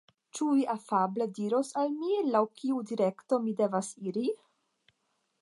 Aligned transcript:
Ĉu 0.37 0.45
vi 0.51 0.61
afable 0.73 1.27
diros 1.39 1.69
al 1.81 1.93
mi 1.99 2.17
laŭ 2.37 2.43
kiu 2.63 2.81
direkto 2.93 3.41
mi 3.45 3.55
devas 3.61 3.93
iri? 4.11 4.27